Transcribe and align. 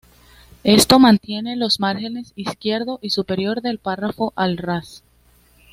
Esto 0.63 0.97
mantiene 0.97 1.55
los 1.55 1.79
márgenes 1.79 2.33
izquierdo 2.35 2.97
y 3.03 3.11
superior 3.11 3.61
del 3.61 3.77
párrafo 3.77 4.33
al 4.35 4.57
ras. 4.57 5.03